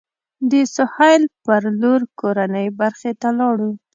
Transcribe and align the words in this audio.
د 0.49 0.53
سهیل 0.75 1.23
پر 1.45 1.63
لور 1.81 2.01
کورنۍ 2.19 2.67
برخې 2.79 3.11
ته 3.21 3.29
لاړو. 3.39 3.71